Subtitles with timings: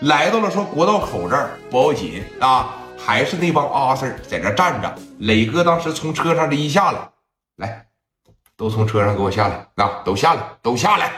[0.00, 4.94] 来到了说国道口这儿不要紧啊，还是那帮阿 Sir 在这站着。
[5.18, 7.10] 磊哥当时从车上这一下来，
[7.56, 7.86] 来，
[8.56, 11.12] 都从车上给我下来，啊，都下来，都下来。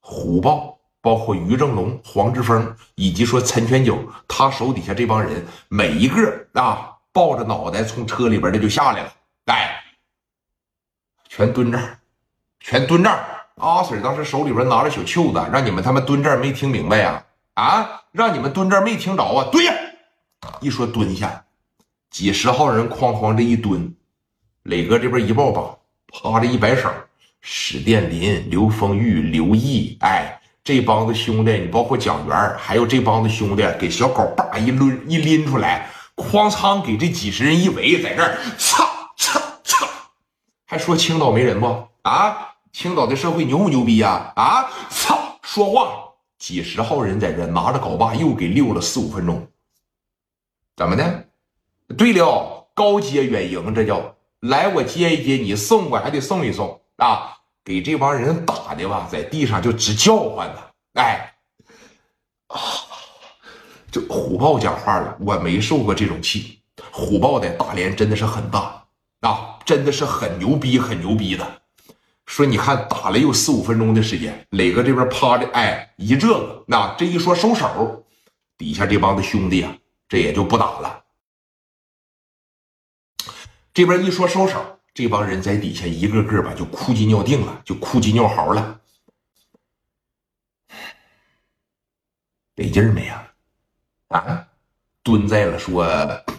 [0.00, 3.98] 虎豹包括于正龙、黄志峰以及说陈全九，
[4.28, 9.12] 他手底下这帮人，每一个啊，抱着脑袋从车里边的就下来了，
[9.46, 9.82] 来，
[11.26, 11.98] 全蹲这儿，
[12.60, 13.24] 全蹲这儿。
[13.56, 17.24] 阿 Sir 当时手里边拿着小袖子，让你们他妈蹲这儿没听明白呀？
[17.54, 19.48] 啊让你们蹲这儿没听着啊？
[19.52, 19.72] 蹲下！
[20.60, 21.44] 一说蹲下，
[22.10, 23.94] 几十号人哐哐这一蹲，
[24.64, 25.78] 磊哥这边一抱膀，
[26.08, 26.90] 趴着一摆手，
[27.40, 38.84] 史殿林、刘丰玉、刘毅，哎，这帮子兄弟，你包括蒋元，还有这帮子兄弟，给小狗叭一抡一拎出来，哐仓给这几十人一围，在这儿，操
[39.16, 39.86] 操操！
[40.66, 41.88] 还说青岛没人不？
[42.02, 44.32] 啊，青岛的社会牛不牛逼呀？
[44.36, 45.38] 啊，操！
[45.42, 46.11] 说话。
[46.42, 49.46] 几十号人在这拿着镐把，又给溜了四五分钟。
[50.74, 51.28] 怎么的？
[51.96, 57.38] 对了，高阶远迎，这叫来我接一接你，送我还得送一送啊！
[57.64, 60.58] 给这帮人打的吧，在地上就直叫唤呢。
[60.94, 61.32] 哎，
[62.48, 62.58] 啊，
[63.92, 66.58] 这虎豹讲话了，我没受过这种气。
[66.90, 68.84] 虎豹在大连真的是很大
[69.20, 71.61] 啊，真的是很牛逼，很牛逼的。
[72.32, 78.06] 说你看打了有四五分钟的时间，磊哥这边趴着，哎，一这个，那这一说收手，
[78.56, 79.76] 底下这帮子兄弟啊，
[80.08, 81.04] 这也就不打了。
[83.74, 88.80] 这边一说收手，这帮人在底下一个个吧就哭鸡尿腚了，就哭鸡尿嚎了，
[92.54, 93.28] 得劲没呀？
[94.08, 94.48] 啊，
[95.02, 95.86] 蹲在了说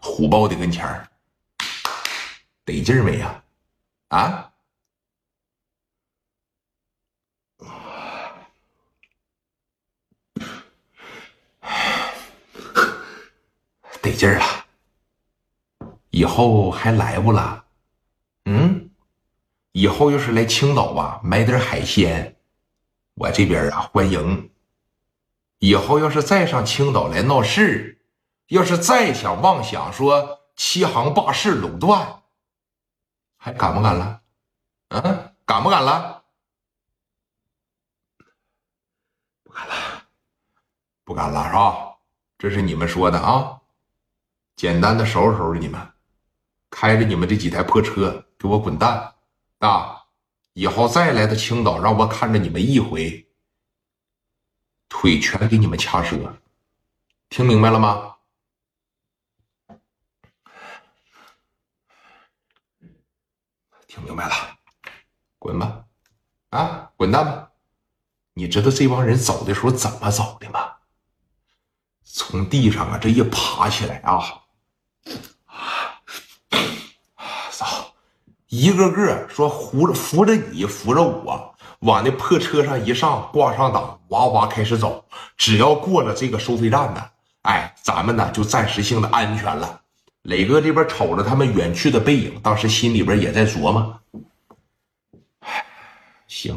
[0.00, 1.08] 虎豹的跟前儿，
[2.64, 3.44] 得劲没呀？
[4.08, 4.50] 啊？
[14.06, 14.66] 得劲儿了，
[16.10, 17.64] 以后还来不了？
[18.44, 18.90] 嗯，
[19.72, 22.36] 以后要是来青岛吧，买点海鲜，
[23.14, 24.52] 我这边啊欢迎。
[25.58, 28.00] 以后要是再上青岛来闹事，
[28.46, 32.22] 要是再想妄想说欺行霸市垄断，
[33.36, 34.20] 还敢不敢了？
[34.90, 36.22] 嗯，敢不敢了？
[39.42, 39.74] 不敢了，
[41.02, 41.96] 不敢了是吧？
[42.38, 43.60] 这是你们说的啊。
[44.56, 45.92] 简单的收拾收拾你们，
[46.70, 49.14] 开着你们这几台破车给我滚蛋
[49.58, 50.04] 啊！
[50.54, 53.28] 以后再来到青岛，让我看着你们一回，
[54.88, 56.38] 腿全给你们掐折，
[57.28, 58.16] 听明白了吗？
[63.86, 64.58] 听明白了，
[65.38, 65.84] 滚吧，
[66.48, 67.52] 啊，滚蛋吧！
[68.32, 70.76] 你知道这帮人走的时候怎么走的吗？
[72.02, 74.44] 从地上啊这一爬起来啊！
[78.56, 85.04] 一个个说扶着扶着你扶着我，往那破车上一上，挂上档，哇哇开始走。
[85.36, 87.04] 只要过了这个收费站呢，
[87.42, 89.82] 哎，咱们呢就暂时性的安全了。
[90.22, 94.00] 磊哥这边瞅着他们远去的背影，当时心里边也在琢磨：
[96.26, 96.56] 行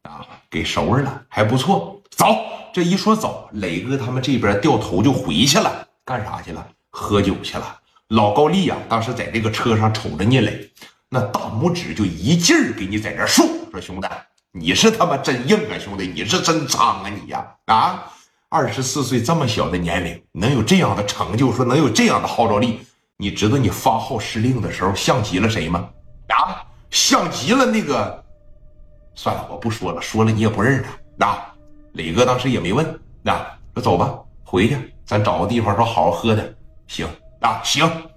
[0.00, 2.00] 啊，给收拾了，还不错。
[2.08, 2.34] 走，
[2.72, 6.66] 这一说走，磊哥他们这边掉头就回去了，干啥去了？
[6.88, 7.80] 喝酒去了。
[8.10, 10.70] 老高丽呀，当时在这个车上瞅着聂磊，
[11.08, 14.06] 那大拇指就一劲儿给你在这竖，说兄弟，
[14.52, 18.04] 你是他妈真硬啊，兄弟，你是真脏啊，你呀啊！
[18.48, 22.78] 二十四岁这么小的年龄，能有这样的成就，说能有这样的号召力，
[23.16, 25.88] 你知道你发号施令的时候像极了谁吗？
[26.28, 28.24] 啊，像极了那个，
[29.16, 30.80] 算了，我不说了，说了你也不认
[31.18, 31.26] 他。
[31.26, 31.52] 啊，
[31.94, 32.86] 磊哥当时也没问，
[33.24, 36.54] 啊，说走吧，回去，咱找个地方说好好喝的，
[36.86, 37.04] 行。
[37.40, 38.15] 啊，行。